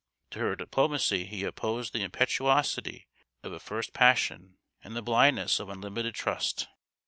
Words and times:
To 0.31 0.39
her 0.39 0.55
diplomacy 0.55 1.25
he 1.27 1.43
opposed 1.43 1.93
the 1.93 2.01
impetuosity 2.01 3.07
of 3.43 3.51
a 3.51 3.59
first 3.59 3.93
passion 3.93 4.57
and 4.83 4.95
the 4.95 5.03
blindness 5.03 5.59
of 5.59 5.69
unlimited 5.69 6.15
trust. 6.15 6.67